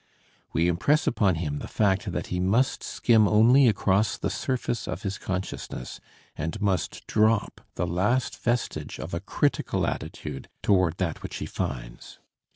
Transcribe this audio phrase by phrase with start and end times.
[0.51, 5.03] We impress upon him the fact that he must skim only across the surface of
[5.03, 5.99] his consciousness
[6.35, 12.17] and must drop the last vestige of a critical attitude toward that which he finds.